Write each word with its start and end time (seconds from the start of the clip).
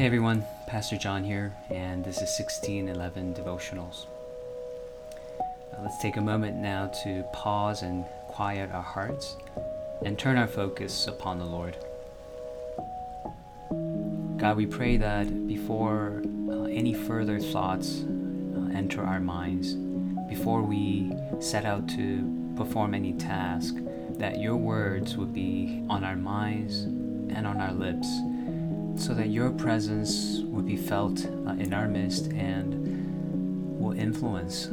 Hey 0.00 0.06
everyone, 0.06 0.46
Pastor 0.66 0.96
John 0.96 1.22
here, 1.24 1.52
and 1.68 2.02
this 2.02 2.22
is 2.22 2.40
1611 2.40 3.34
Devotionals. 3.34 4.06
Uh, 5.38 5.82
let's 5.82 6.00
take 6.00 6.16
a 6.16 6.22
moment 6.22 6.56
now 6.56 6.86
to 7.04 7.22
pause 7.34 7.82
and 7.82 8.06
quiet 8.26 8.72
our 8.72 8.80
hearts 8.80 9.36
and 10.02 10.18
turn 10.18 10.38
our 10.38 10.46
focus 10.46 11.06
upon 11.06 11.38
the 11.38 11.44
Lord. 11.44 11.76
God, 14.38 14.56
we 14.56 14.64
pray 14.64 14.96
that 14.96 15.46
before 15.46 16.22
uh, 16.48 16.62
any 16.62 16.94
further 16.94 17.38
thoughts 17.38 18.02
uh, 18.02 18.74
enter 18.74 19.04
our 19.04 19.20
minds, 19.20 19.74
before 20.30 20.62
we 20.62 21.12
set 21.40 21.66
out 21.66 21.86
to 21.90 22.54
perform 22.56 22.94
any 22.94 23.12
task, 23.12 23.74
that 24.12 24.40
your 24.40 24.56
words 24.56 25.18
would 25.18 25.34
be 25.34 25.84
on 25.90 26.04
our 26.04 26.16
minds 26.16 26.84
and 26.84 27.46
on 27.46 27.60
our 27.60 27.74
lips 27.74 28.08
so 28.96 29.14
that 29.14 29.28
your 29.28 29.50
presence 29.50 30.40
would 30.44 30.66
be 30.66 30.76
felt 30.76 31.24
uh, 31.24 31.54
in 31.58 31.72
our 31.72 31.88
midst 31.88 32.26
and 32.32 33.78
will 33.78 33.92
influence, 33.92 34.66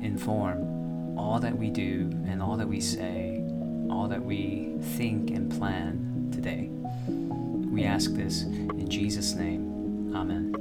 inform 0.00 1.18
all 1.18 1.38
that 1.38 1.56
we 1.56 1.70
do 1.70 2.10
and 2.26 2.42
all 2.42 2.56
that 2.56 2.68
we 2.68 2.80
say, 2.80 3.44
all 3.90 4.08
that 4.08 4.22
we 4.22 4.72
think 4.96 5.30
and 5.30 5.50
plan 5.50 6.30
today. 6.32 6.70
We 7.70 7.84
ask 7.84 8.12
this 8.12 8.42
in 8.42 8.88
Jesus' 8.88 9.34
name. 9.34 10.14
Amen. 10.14 10.52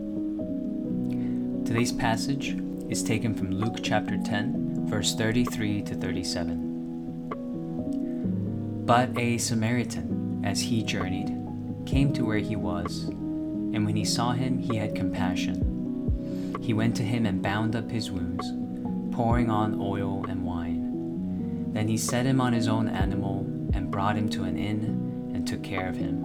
Today's 1.66 1.91
passage 1.91 2.58
is 2.90 3.04
taken 3.04 3.34
from 3.34 3.52
Luke 3.52 3.80
chapter 3.82 4.18
10, 4.18 4.88
verse 4.90 5.16
33 5.16 5.82
to 5.84 5.96
37. 5.96 8.84
But 8.86 9.18
a 9.18 9.38
Samaritan, 9.38 10.41
as 10.44 10.62
he 10.62 10.84
journeyed, 10.84 11.41
came 11.85 12.13
to 12.13 12.26
where 12.26 12.38
he 12.38 12.55
was, 12.55 13.05
and 13.73 13.85
when 13.85 13.95
he 13.95 14.05
saw 14.05 14.31
him, 14.31 14.58
he 14.58 14.77
had 14.77 14.95
compassion. 14.95 16.57
He 16.62 16.73
went 16.73 16.96
to 16.98 17.04
him 17.04 17.26
and 17.26 17.41
bound 17.41 17.76
up 17.76 17.90
his 17.90 18.12
wounds, 18.12 18.46
pouring 19.15 19.49
on 19.49 19.79
oil 19.79 20.26
and 20.27 20.46
wine. 20.46 21.71
Then 21.73 21.88
he 21.88 21.98
set 21.98 22.26
him 22.26 22.41
on 22.41 22.54
his 22.54 22.68
own 22.68 22.88
animal 22.88 23.46
and 23.73 23.90
brought 23.90 24.18
him 24.18 24.29
to 24.29 24.43
an 24.43 24.57
inn 24.57 25.32
and 25.34 25.48
took 25.48 25.63
care 25.63 25.88
of 25.88 25.96
him. 25.96 26.23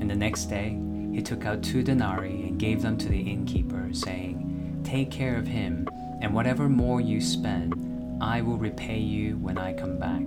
And 0.00 0.10
the 0.10 0.16
next 0.16 0.46
day 0.46 0.78
he 1.12 1.22
took 1.22 1.46
out 1.46 1.62
two 1.62 1.82
denarii 1.82 2.48
and 2.48 2.58
gave 2.58 2.82
them 2.82 2.96
to 2.98 3.08
the 3.08 3.20
innkeeper, 3.20 3.88
saying, 3.92 4.80
Take 4.84 5.10
care 5.10 5.36
of 5.36 5.46
him, 5.46 5.88
and 6.20 6.34
whatever 6.34 6.68
more 6.68 7.00
you 7.00 7.20
spend, 7.20 8.18
I 8.20 8.40
will 8.42 8.58
repay 8.58 8.98
you 8.98 9.36
when 9.36 9.58
I 9.58 9.72
come 9.72 9.98
back. 9.98 10.22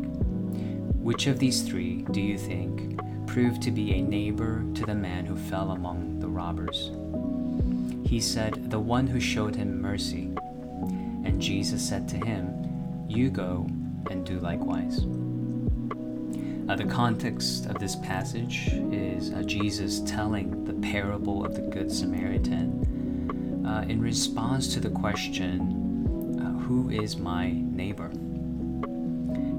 Which 0.95 1.27
of 1.27 1.39
these 1.39 1.61
three 1.61 2.03
do 2.11 2.21
you 2.21 2.37
think 2.37 2.99
proved 3.35 3.61
to 3.61 3.69
be 3.69 3.91
a 3.91 4.01
neighbor 4.01 4.63
to 4.73 4.85
the 4.85 4.95
man 4.95 5.25
who 5.25 5.35
fell 5.35 5.71
among 5.71 6.17
the 6.21 6.27
robbers. 6.27 6.91
He 8.09 8.21
said, 8.21 8.71
The 8.71 8.79
one 8.79 9.07
who 9.07 9.19
showed 9.19 9.57
him 9.57 9.81
mercy. 9.81 10.29
And 11.25 11.41
Jesus 11.41 11.85
said 11.85 12.07
to 12.07 12.15
him, 12.15 13.05
You 13.09 13.29
go 13.29 13.67
and 14.09 14.25
do 14.25 14.39
likewise. 14.39 14.99
Uh, 16.69 16.77
the 16.77 16.89
context 16.89 17.65
of 17.65 17.77
this 17.77 17.97
passage 17.97 18.69
is 18.93 19.33
uh, 19.33 19.43
Jesus 19.43 19.99
telling 20.05 20.63
the 20.63 20.87
parable 20.87 21.45
of 21.45 21.55
the 21.55 21.61
Good 21.61 21.91
Samaritan 21.91 23.65
uh, 23.67 23.81
in 23.89 23.99
response 23.99 24.73
to 24.75 24.79
the 24.79 24.91
question, 24.91 26.39
uh, 26.41 26.57
Who 26.61 26.89
is 26.89 27.17
my 27.17 27.51
neighbor? 27.51 28.11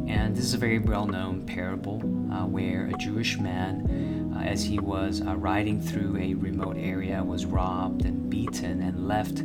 And 0.09 0.37
this 0.37 0.45
is 0.45 0.55
a 0.55 0.59
very 0.59 0.79
well 0.79 1.07
known 1.07 1.45
parable 1.47 2.01
uh, 2.33 2.47
where 2.47 2.87
a 2.87 2.99
Jewish 2.99 3.39
man, 3.39 4.33
uh, 4.37 4.41
as 4.41 4.65
he 4.65 4.79
was 4.79 5.21
uh, 5.21 5.35
riding 5.37 5.81
through 5.81 6.17
a 6.17 6.35
remote 6.35 6.77
area, 6.79 7.23
was 7.25 7.45
robbed 7.45 8.05
and 8.05 8.31
beaten 8.31 8.83
and 8.83 9.09
left 9.09 9.43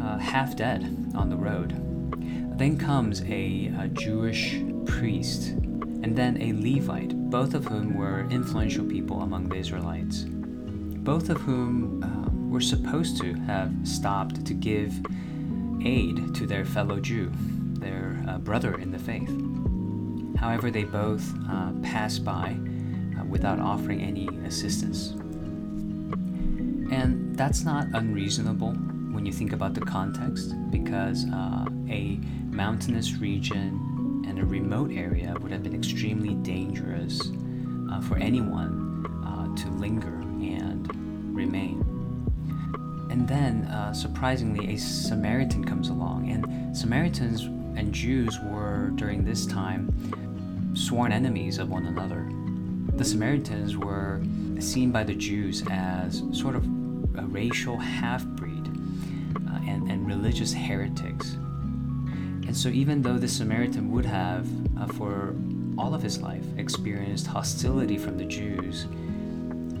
uh, 0.00 0.18
half 0.18 0.56
dead 0.56 1.12
on 1.14 1.30
the 1.30 1.36
road. 1.36 1.78
Then 2.58 2.76
comes 2.76 3.22
a, 3.22 3.72
a, 3.78 3.88
Jewish 3.88 4.60
priest 4.86 5.48
and 6.02 6.16
then 6.16 6.40
a 6.40 6.52
Levite, 6.52 7.30
both 7.30 7.54
of 7.54 7.64
whom 7.64 7.94
were 7.94 8.26
influential 8.30 8.84
people 8.84 9.22
among 9.22 9.48
the 9.48 9.56
Israelites, 9.56 10.24
both 10.28 11.30
of 11.30 11.40
whom 11.40 12.02
uh, 12.02 12.50
were 12.52 12.60
supposed 12.60 13.16
to 13.20 13.34
have 13.34 13.72
stopped 13.84 14.44
to 14.44 14.54
give 14.54 14.92
aid 15.84 16.34
to 16.34 16.46
their 16.46 16.64
fellow 16.64 17.00
Jew, 17.00 17.32
their 17.78 18.22
uh, 18.28 18.38
brother 18.38 18.78
in 18.78 18.90
the 18.92 18.98
faith. 18.98 19.30
However, 20.42 20.72
they 20.72 20.82
both 20.82 21.24
uh, 21.48 21.70
passed 21.82 22.24
by 22.24 22.56
uh, 23.16 23.24
without 23.24 23.60
offering 23.60 24.02
any 24.02 24.26
assistance. 24.44 25.10
And 26.90 27.36
that's 27.36 27.64
not 27.64 27.86
unreasonable 27.94 28.72
when 28.72 29.24
you 29.24 29.32
think 29.32 29.52
about 29.52 29.74
the 29.74 29.82
context, 29.82 30.54
because 30.72 31.26
uh, 31.26 31.64
a 31.88 32.18
mountainous 32.50 33.14
region 33.18 34.24
and 34.26 34.40
a 34.40 34.44
remote 34.44 34.90
area 34.90 35.36
would 35.40 35.52
have 35.52 35.62
been 35.62 35.76
extremely 35.76 36.34
dangerous 36.34 37.30
uh, 37.92 38.00
for 38.00 38.16
anyone 38.16 39.06
uh, 39.24 39.46
to 39.62 39.70
linger 39.70 40.18
and 40.42 40.90
remain. 41.34 41.78
And 43.10 43.28
then, 43.28 43.66
uh, 43.66 43.92
surprisingly, 43.92 44.74
a 44.74 44.76
Samaritan 44.76 45.64
comes 45.64 45.88
along, 45.88 46.30
and 46.30 46.76
Samaritans 46.76 47.44
and 47.78 47.92
Jews 47.92 48.38
were 48.50 48.90
during 48.96 49.24
this 49.24 49.46
time 49.46 49.92
sworn 50.74 51.12
enemies 51.12 51.58
of 51.58 51.70
one 51.70 51.86
another. 51.86 52.28
The 52.96 53.04
Samaritans 53.04 53.76
were 53.76 54.20
seen 54.60 54.92
by 54.92 55.04
the 55.04 55.14
Jews 55.14 55.62
as 55.70 56.22
sort 56.32 56.54
of 56.56 56.64
a 57.16 57.26
racial 57.26 57.78
half 57.78 58.24
breed 58.24 58.68
uh, 59.48 59.58
and, 59.66 59.90
and 59.90 60.06
religious 60.06 60.52
heretics. 60.52 61.32
And 61.32 62.56
so, 62.56 62.68
even 62.68 63.02
though 63.02 63.18
the 63.18 63.28
Samaritan 63.28 63.90
would 63.92 64.04
have, 64.04 64.46
uh, 64.78 64.86
for 64.86 65.34
all 65.78 65.94
of 65.94 66.02
his 66.02 66.20
life, 66.20 66.44
experienced 66.58 67.26
hostility 67.26 67.96
from 67.96 68.18
the 68.18 68.24
Jews, 68.24 68.86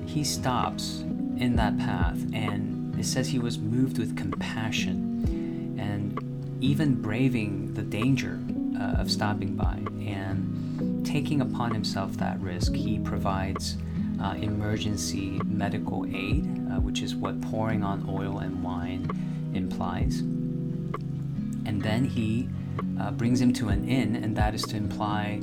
he 0.06 0.24
stops 0.24 1.00
in 1.38 1.56
that 1.56 1.76
path 1.78 2.18
and 2.32 2.98
it 2.98 3.04
says 3.04 3.28
he 3.28 3.38
was 3.38 3.58
moved 3.58 3.98
with 3.98 4.16
compassion 4.16 5.76
and 5.78 6.18
even 6.62 7.00
braving 7.00 7.72
the 7.74 7.82
danger 7.82 8.38
uh, 8.78 9.00
of 9.00 9.10
stopping 9.10 9.56
by 9.56 9.78
and 10.06 10.61
taking 11.12 11.42
upon 11.42 11.74
himself 11.74 12.16
that 12.16 12.40
risk, 12.40 12.74
he 12.74 12.98
provides 12.98 13.76
uh, 14.22 14.34
emergency 14.40 15.38
medical 15.44 16.06
aid, 16.06 16.46
uh, 16.70 16.80
which 16.80 17.02
is 17.02 17.14
what 17.14 17.38
pouring 17.42 17.84
on 17.84 18.02
oil 18.08 18.38
and 18.38 18.62
wine 18.62 19.06
implies. 19.52 20.20
And 21.66 21.82
then 21.82 22.06
he 22.06 22.48
uh, 22.98 23.10
brings 23.10 23.42
him 23.42 23.52
to 23.54 23.68
an 23.68 23.86
inn, 23.86 24.16
and 24.16 24.34
that 24.36 24.54
is 24.54 24.62
to 24.62 24.76
imply, 24.78 25.38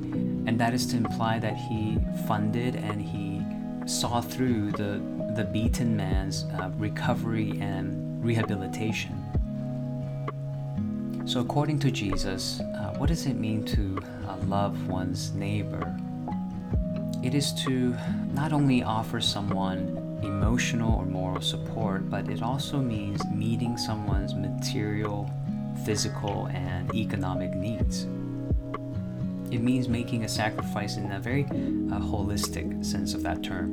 and 0.48 0.60
that 0.60 0.74
is 0.74 0.88
to 0.88 0.98
imply 0.98 1.38
that 1.38 1.56
he 1.56 2.00
funded 2.28 2.76
and 2.76 3.00
he 3.00 3.40
saw 3.88 4.22
through 4.22 4.72
the 4.72 5.02
the 5.36 5.44
beaten 5.54 5.96
man's 5.96 6.46
uh, 6.46 6.72
recovery 6.78 7.52
and 7.62 8.24
rehabilitation. 8.26 9.19
So, 11.30 11.42
according 11.42 11.78
to 11.82 11.92
Jesus, 11.92 12.60
uh, 12.60 12.96
what 12.98 13.10
does 13.10 13.28
it 13.28 13.36
mean 13.36 13.64
to 13.66 14.00
uh, 14.28 14.38
love 14.48 14.88
one's 14.88 15.32
neighbor? 15.36 15.96
It 17.24 17.36
is 17.36 17.54
to 17.66 17.96
not 18.34 18.52
only 18.52 18.82
offer 18.82 19.22
someone 19.22 19.96
emotional 20.24 20.96
or 20.96 21.06
moral 21.06 21.40
support, 21.40 22.10
but 22.10 22.28
it 22.30 22.42
also 22.42 22.80
means 22.80 23.22
meeting 23.28 23.78
someone's 23.78 24.34
material, 24.34 25.32
physical, 25.86 26.48
and 26.48 26.92
economic 26.96 27.54
needs. 27.54 28.06
It 29.52 29.62
means 29.62 29.88
making 29.88 30.24
a 30.24 30.28
sacrifice 30.28 30.98
in 30.98 31.12
a 31.12 31.20
very 31.20 31.44
uh, 31.44 32.00
holistic 32.00 32.84
sense 32.84 33.14
of 33.14 33.22
that 33.22 33.44
term. 33.44 33.70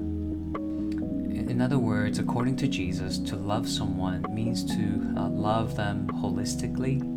In 1.32 1.62
other 1.62 1.78
words, 1.78 2.18
according 2.18 2.56
to 2.56 2.68
Jesus, 2.68 3.16
to 3.20 3.34
love 3.34 3.66
someone 3.66 4.26
means 4.28 4.62
to 4.62 5.14
uh, 5.16 5.30
love 5.30 5.74
them 5.74 6.06
holistically 6.08 7.15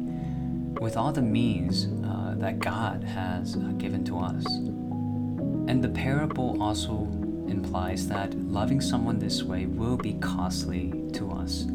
with 0.80 0.96
all 0.96 1.12
the 1.12 1.22
means 1.22 1.88
uh, 2.06 2.36
that 2.38 2.60
God 2.60 3.04
has 3.04 3.56
uh, 3.56 3.60
given 3.78 4.04
to 4.06 4.18
us. 4.18 4.46
And 4.46 5.84
the 5.84 5.90
parable 5.90 6.62
also 6.62 7.04
implies 7.48 8.08
that 8.08 8.34
loving 8.36 8.80
someone 8.80 9.20
this 9.20 9.44
way 9.44 9.66
will 9.66 9.98
be 9.98 10.14
costly 10.14 10.94
to 11.14 11.32
us. 11.32 11.66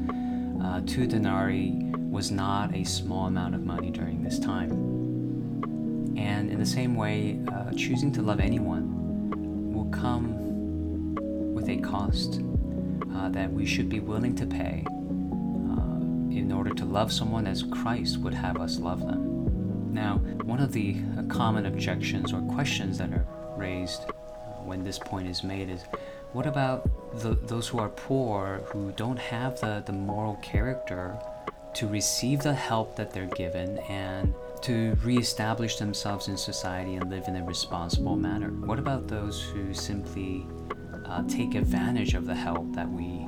Uh, 0.63 0.81
two 0.87 1.07
denarii 1.07 1.93
was 2.11 2.31
not 2.31 2.75
a 2.75 2.85
small 2.85 3.27
amount 3.27 3.55
of 3.55 3.65
money 3.65 3.91
during 3.91 4.23
this 4.23 4.39
time. 4.39 4.71
And 6.17 6.51
in 6.51 6.59
the 6.59 6.67
same 6.67 6.95
way, 6.95 7.41
uh, 7.53 7.73
choosing 7.73 8.11
to 8.13 8.23
love 8.23 8.41
anyone 8.41 9.73
will 9.75 9.91
come 9.91 11.15
with 11.55 11.69
a 11.69 11.77
cost 11.79 12.41
uh, 13.15 13.29
that 13.29 13.53
we 13.53 13.67
should 13.67 13.89
be 13.89 14.01
willing 14.01 14.35
to 14.37 14.47
pay 14.47 14.85
in 16.39 16.53
order 16.53 16.75
to 16.75 16.85
love 16.85 17.13
someone 17.13 17.47
as 17.47 17.63
Christ 17.63 18.19
would 18.19 18.35
have 18.35 18.61
us 18.61 18.79
love 18.79 19.01
them. 19.01 19.93
Now, 19.93 20.19
one 20.43 20.61
of 20.61 20.73
the 20.73 20.97
uh, 21.19 21.23
common 21.23 21.67
objections 21.67 22.33
or 22.33 22.41
questions 22.43 22.99
that 22.99 23.13
are 23.13 23.27
raised 23.57 24.03
when 24.65 24.83
this 24.83 24.99
point 24.99 25.29
is 25.29 25.45
made 25.45 25.71
is 25.71 25.85
what 26.33 26.47
about 26.47 26.91
the, 27.21 27.35
those 27.35 27.69
who 27.69 27.79
are 27.79 27.91
poor 27.91 28.63
who 28.67 28.93
don't 28.93 29.19
have 29.19 29.61
the, 29.61 29.83
the 29.87 29.93
moral 29.93 30.35
character 30.37 31.17
to 31.75 31.87
receive 31.87 32.41
the 32.43 32.55
help 32.55 32.97
that 32.97 33.13
they're 33.13 33.27
given 33.27 33.79
and 33.89 34.35
to 34.63 34.97
reestablish 35.05 35.77
themselves 35.77 36.29
in 36.29 36.37
society 36.37 36.95
and 36.95 37.11
live 37.11 37.29
in 37.29 37.37
a 37.37 37.45
responsible 37.45 38.17
manner? 38.17 38.49
What 38.49 38.79
about 38.79 39.07
those 39.07 39.43
who 39.43 39.75
simply 39.75 40.47
uh, 41.07 41.23
take 41.29 41.55
advantage 41.55 42.15
of 42.15 42.27
the 42.27 42.35
help 42.35 42.75
that 42.75 42.91
we 42.91 43.27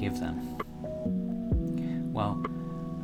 give 0.00 0.20
them? 0.20 0.58
Well, 2.14 2.40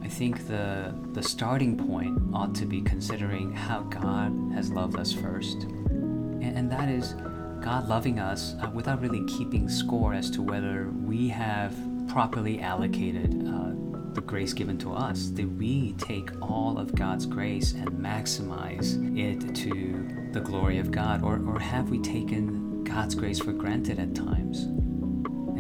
I 0.05 0.07
think 0.07 0.47
the, 0.47 0.95
the 1.15 1.23
starting 1.23 1.77
point 1.77 2.17
ought 2.33 2.55
to 2.55 2.65
be 2.65 2.81
considering 2.81 3.53
how 3.53 3.81
God 3.81 4.53
has 4.55 4.71
loved 4.71 4.97
us 5.01 5.13
first. 5.13 5.65
And, 5.65 6.45
and 6.45 6.71
that 6.71 6.89
is 6.89 7.15
God 7.61 7.89
loving 7.89 8.21
us 8.21 8.55
uh, 8.63 8.71
without 8.73 9.01
really 9.01 9.25
keeping 9.27 9.69
score 9.69 10.15
as 10.15 10.31
to 10.31 10.43
whether 10.43 10.91
we 10.91 11.27
have 11.29 11.75
properly 12.07 12.61
allocated 12.61 13.49
uh, 13.49 13.73
the 14.15 14.21
grace 14.21 14.53
given 14.53 14.79
to 14.79 14.93
us? 14.93 15.23
Did 15.25 15.59
we 15.59 15.95
take 15.95 16.31
all 16.41 16.79
of 16.79 16.95
God's 16.95 17.27
grace 17.27 17.73
and 17.73 17.91
maximize 17.91 18.95
it 19.19 19.57
to 19.57 20.31
the 20.33 20.41
glory 20.41 20.79
of 20.79 20.93
God? 20.93 21.25
Or, 21.25 21.43
or 21.49 21.59
have 21.59 21.91
we 21.91 21.99
taken 21.99 22.85
God's 22.85 23.17
grace 23.17 23.41
for 23.41 23.53
granted 23.53 23.99
at 23.99 24.15
times? 24.15 24.69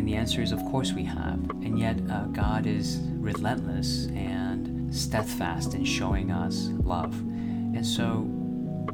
And 0.01 0.09
the 0.09 0.15
answer 0.15 0.41
is, 0.41 0.51
of 0.51 0.65
course, 0.65 0.95
we 0.95 1.05
have. 1.05 1.39
And 1.63 1.79
yet, 1.79 2.01
uh, 2.11 2.25
God 2.29 2.67
is 2.67 3.01
relentless 3.19 4.07
and 4.07 4.95
steadfast 4.97 5.75
in 5.75 5.85
showing 5.85 6.31
us 6.31 6.71
love. 6.85 7.13
And 7.13 7.87
so, 7.87 8.27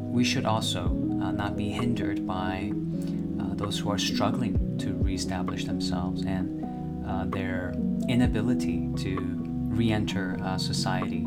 we 0.00 0.25
should 0.25 0.47
also 0.47 0.87
uh, 1.23 1.31
not 1.31 1.56
be 1.56 1.69
hindered 1.69 2.26
by 2.26 2.73
uh, 3.41 3.55
those 3.55 3.79
who 3.79 3.88
are 3.88 3.99
struggling 3.99 4.76
to 4.79 4.94
reestablish 4.94 5.64
themselves 5.64 6.25
and 6.25 7.06
uh, 7.06 7.26
their 7.26 7.73
inability 8.08 8.91
to 8.97 9.17
re 9.69 9.93
enter 9.93 10.37
uh, 10.43 10.58
society 10.58 11.25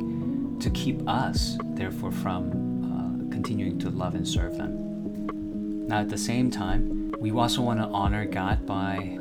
to 0.59 0.69
keep 0.71 1.07
us, 1.07 1.57
therefore, 1.75 2.11
from 2.11 2.51
uh, 2.83 3.31
continuing 3.31 3.79
to 3.79 3.89
love 3.89 4.13
and 4.13 4.27
serve 4.27 4.57
them. 4.57 5.87
Now, 5.87 6.01
at 6.01 6.09
the 6.09 6.17
same 6.17 6.51
time, 6.51 7.13
we 7.17 7.31
also 7.31 7.61
want 7.61 7.79
to 7.79 7.85
honor 7.85 8.25
God 8.25 8.65
by 8.65 9.17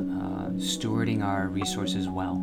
stewarding 0.58 1.22
our 1.22 1.48
resources 1.48 2.08
well. 2.08 2.36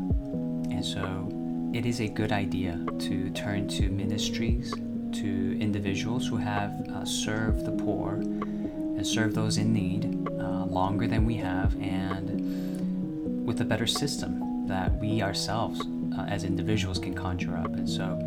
And 0.71 0.83
so, 0.83 1.29
it 1.73 1.85
is 1.85 1.99
a 1.99 2.07
good 2.07 2.31
idea 2.31 2.79
to 2.99 3.29
turn 3.31 3.67
to 3.67 3.89
ministries, 3.89 4.71
to 4.71 5.59
individuals 5.59 6.25
who 6.27 6.37
have 6.37 6.71
uh, 6.89 7.03
served 7.03 7.65
the 7.65 7.71
poor 7.71 8.13
and 8.13 9.05
served 9.05 9.35
those 9.35 9.57
in 9.57 9.73
need 9.73 10.29
uh, 10.39 10.65
longer 10.65 11.05
than 11.05 11.25
we 11.25 11.35
have, 11.35 11.75
and 11.81 13.45
with 13.45 13.59
a 13.61 13.65
better 13.65 13.85
system 13.85 14.67
that 14.67 14.97
we 14.99 15.21
ourselves 15.21 15.81
uh, 16.17 16.21
as 16.21 16.43
individuals 16.45 16.97
can 16.97 17.13
conjure 17.13 17.57
up. 17.57 17.73
And 17.73 17.89
so, 17.89 18.17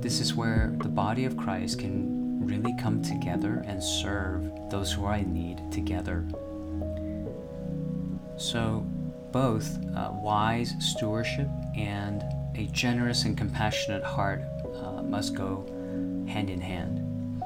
this 0.00 0.20
is 0.20 0.34
where 0.34 0.74
the 0.78 0.88
body 0.88 1.24
of 1.24 1.36
Christ 1.36 1.78
can 1.78 2.44
really 2.44 2.74
come 2.80 3.02
together 3.02 3.62
and 3.66 3.82
serve 3.82 4.50
those 4.70 4.92
who 4.92 5.04
are 5.04 5.16
in 5.16 5.32
need 5.32 5.60
together. 5.72 6.24
So, 8.36 8.86
both 9.36 9.76
uh, 9.94 10.08
wise 10.12 10.72
stewardship 10.78 11.46
and 11.76 12.24
a 12.54 12.64
generous 12.68 13.26
and 13.26 13.36
compassionate 13.36 14.02
heart 14.02 14.42
uh, 14.76 15.02
must 15.02 15.34
go 15.34 15.62
hand 16.26 16.48
in 16.48 16.58
hand. 16.58 17.42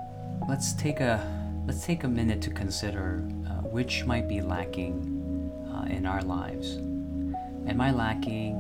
Let's 0.49 0.73
take 0.75 1.01
a 1.01 1.17
let's 1.67 1.85
take 1.85 2.05
a 2.05 2.09
minute 2.09 2.41
to 2.43 2.51
consider 2.51 3.29
uh, 3.49 3.67
which 3.75 4.05
might 4.05 4.29
be 4.29 4.41
lacking 4.41 4.95
uh, 5.75 5.93
in 5.93 6.07
our 6.07 6.23
lives. 6.23 6.77
Am 7.67 7.81
I 7.81 7.91
lacking 7.91 8.55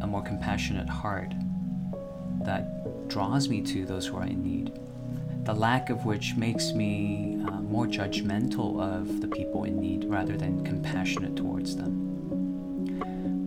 a 0.00 0.06
more 0.06 0.22
compassionate 0.22 0.88
heart 0.88 1.34
that 2.46 2.64
draws 3.10 3.50
me 3.50 3.60
to 3.60 3.84
those 3.84 4.06
who 4.06 4.16
are 4.16 4.24
in 4.24 4.42
need, 4.42 4.72
the 5.44 5.52
lack 5.52 5.90
of 5.90 6.06
which 6.06 6.34
makes 6.36 6.72
me 6.72 7.44
uh, 7.46 7.60
more 7.60 7.86
judgmental 7.86 8.80
of 8.80 9.20
the 9.20 9.28
people 9.28 9.64
in 9.64 9.78
need 9.78 10.06
rather 10.06 10.38
than 10.38 10.64
compassionate 10.64 11.36
towards 11.36 11.76
them? 11.76 12.09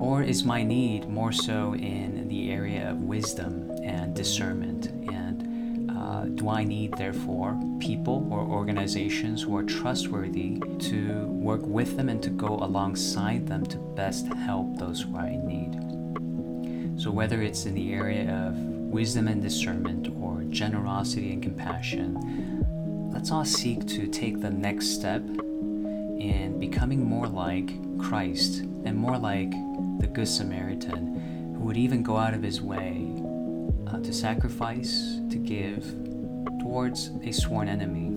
Or 0.04 0.22
is 0.22 0.44
my 0.44 0.64
need 0.64 1.08
more 1.08 1.32
so 1.32 1.76
in 1.76 2.28
the 2.28 2.52
area 2.52 2.92
of 2.92 3.04
wisdom 3.04 3.72
and 3.84 4.14
discernment? 4.14 4.88
And 4.88 5.90
uh, 5.90 6.26
do 6.26 6.50
I 6.50 6.66
need, 6.66 6.98
therefore, 6.98 7.58
people 7.80 8.28
or 8.30 8.42
organizations 8.42 9.42
who 9.42 9.56
are 9.56 9.64
trustworthy 9.64 10.62
to 10.90 11.26
work 11.28 11.62
with 11.66 11.96
them 11.96 12.10
and 12.10 12.22
to 12.22 12.30
go 12.30 12.50
alongside 12.50 13.48
them 13.48 13.66
to 13.68 13.78
best 13.78 14.28
help 14.28 14.78
those 14.78 15.04
who 15.04 15.16
are 15.16 15.28
in 15.28 15.48
need? 15.48 17.02
So, 17.02 17.10
whether 17.10 17.42
it's 17.42 17.66
in 17.66 17.74
the 17.74 17.94
area 17.94 18.30
of 18.30 18.58
wisdom 18.58 19.30
and 19.30 19.42
discernment 19.42 20.10
or 20.20 20.44
generosity 20.50 21.32
and 21.32 21.42
compassion, 21.42 23.10
let's 23.14 23.32
all 23.32 23.46
seek 23.46 23.88
to 23.88 24.08
take 24.08 24.42
the 24.42 24.52
next 24.52 24.88
step 24.88 25.24
in 26.32 26.60
becoming 26.60 27.04
more 27.06 27.28
like 27.28 27.70
Christ 28.00 28.60
and 28.86 28.96
more 28.96 29.18
like 29.18 29.52
the 30.00 30.08
Good 30.08 30.28
Samaritan 30.28 31.56
who 31.58 31.66
would 31.66 31.78
even 31.78 32.04
go 32.04 32.18
out 32.18 32.34
of 32.34 32.42
his 32.42 32.62
way 32.62 33.08
uh, 33.88 34.00
to 34.00 34.14
sacrifice, 34.14 35.20
to 35.30 35.38
give 35.38 35.84
towards 36.62 37.12
a 37.24 37.32
sworn 37.32 37.68
enemy 37.68 38.10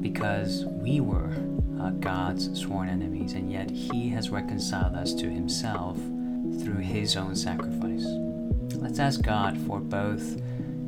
because 0.00 0.64
we 0.66 1.00
were 1.00 1.32
uh, 1.80 1.90
God's 1.90 2.60
sworn 2.60 2.88
enemies, 2.88 3.32
and 3.32 3.52
yet 3.52 3.70
He 3.70 4.08
has 4.10 4.30
reconciled 4.30 4.94
us 4.94 5.14
to 5.14 5.28
Himself 5.28 5.96
through 6.60 6.78
his 6.78 7.16
own 7.16 7.34
sacrifice. 7.36 8.04
Let's 8.74 8.98
ask 8.98 9.22
God 9.22 9.58
for 9.66 9.80
both 9.80 10.40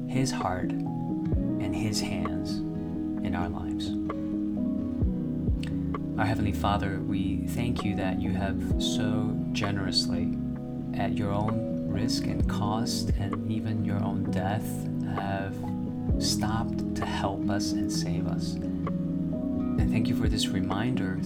his 0.08 0.30
heart 0.30 0.70
and 0.70 1.74
his 1.74 2.00
hands 2.00 2.58
in 3.24 3.34
our 3.34 3.48
lives. 3.48 3.90
Our 6.20 6.26
Heavenly 6.26 6.52
Father, 6.52 7.00
we 7.00 7.46
thank 7.46 7.82
you 7.82 7.96
that 7.96 8.20
you 8.20 8.32
have 8.32 8.60
so 8.78 9.34
generously, 9.52 10.36
at 10.92 11.16
your 11.16 11.32
own 11.32 11.88
risk 11.88 12.26
and 12.26 12.46
cost, 12.46 13.08
and 13.18 13.50
even 13.50 13.86
your 13.86 14.04
own 14.04 14.30
death, 14.30 14.66
have 15.14 15.56
stopped 16.22 16.94
to 16.96 17.06
help 17.06 17.48
us 17.48 17.72
and 17.72 17.90
save 17.90 18.26
us. 18.26 18.52
And 18.52 19.90
thank 19.90 20.08
you 20.08 20.14
for 20.14 20.28
this 20.28 20.48
reminder 20.48 21.18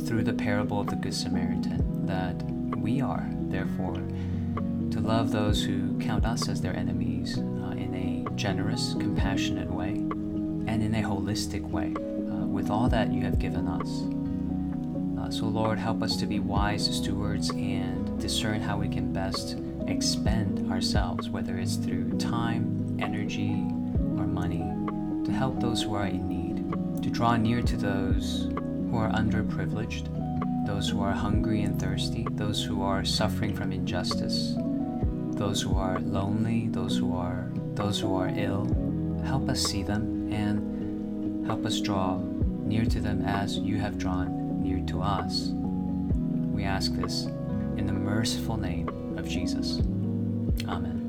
through 0.00 0.24
the 0.24 0.34
parable 0.34 0.80
of 0.80 0.88
the 0.88 0.96
Good 0.96 1.14
Samaritan 1.14 2.04
that 2.04 2.34
we 2.76 3.00
are, 3.00 3.26
therefore, 3.48 3.94
to 3.94 5.00
love 5.00 5.32
those 5.32 5.64
who 5.64 5.98
count 5.98 6.26
us 6.26 6.50
as 6.50 6.60
their 6.60 6.76
enemies 6.76 7.38
uh, 7.38 7.70
in 7.70 7.94
a 7.94 8.30
generous, 8.34 8.92
compassionate 9.00 9.70
way 9.70 9.92
and 9.92 10.82
in 10.82 10.94
a 10.94 11.02
holistic 11.02 11.62
way 11.62 11.94
uh, 11.96 12.44
with 12.44 12.68
all 12.68 12.90
that 12.90 13.10
you 13.10 13.22
have 13.22 13.38
given 13.38 13.66
us. 13.66 14.21
So, 15.32 15.46
Lord, 15.46 15.78
help 15.78 16.02
us 16.02 16.16
to 16.18 16.26
be 16.26 16.40
wise 16.40 16.94
stewards 16.94 17.48
and 17.52 18.20
discern 18.20 18.60
how 18.60 18.76
we 18.76 18.86
can 18.86 19.14
best 19.14 19.56
expend 19.88 20.70
ourselves, 20.70 21.30
whether 21.30 21.56
it's 21.56 21.76
through 21.76 22.18
time, 22.18 22.98
energy, 23.00 23.52
or 24.18 24.26
money, 24.26 24.62
to 25.24 25.32
help 25.32 25.58
those 25.58 25.82
who 25.82 25.94
are 25.94 26.04
in 26.04 26.28
need, 26.28 27.02
to 27.02 27.08
draw 27.08 27.36
near 27.38 27.62
to 27.62 27.76
those 27.78 28.50
who 28.52 28.96
are 28.98 29.10
underprivileged 29.10 30.10
those 30.66 30.88
who 30.88 31.02
are 31.02 31.12
hungry 31.12 31.62
and 31.62 31.80
thirsty, 31.80 32.26
those 32.32 32.62
who 32.62 32.82
are 32.82 33.04
suffering 33.04 33.54
from 33.54 33.72
injustice, 33.72 34.54
those 35.34 35.60
who 35.62 35.76
are 35.76 35.98
lonely, 36.00 36.68
those 36.68 36.96
who 36.96 37.16
are 37.16 37.50
those 37.74 37.98
who 37.98 38.14
are 38.14 38.28
ill. 38.36 38.66
Help 39.24 39.48
us 39.48 39.62
see 39.62 39.82
them 39.82 40.30
and 40.30 41.46
help 41.46 41.64
us 41.64 41.80
draw 41.80 42.18
near 42.18 42.84
to 42.84 43.00
them 43.00 43.24
as 43.24 43.58
you 43.58 43.78
have 43.78 43.98
drawn 43.98 44.41
near 44.62 44.80
to 44.86 45.02
us. 45.02 45.50
We 46.52 46.64
ask 46.64 46.92
this 46.94 47.26
in 47.76 47.86
the 47.86 47.92
merciful 47.92 48.56
name 48.56 48.88
of 49.18 49.28
Jesus. 49.28 49.78
Amen. 50.68 51.01